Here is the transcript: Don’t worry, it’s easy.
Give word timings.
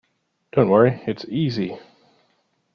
Don’t 0.51 0.67
worry, 0.69 0.99
it’s 1.05 1.25
easy. 1.29 1.77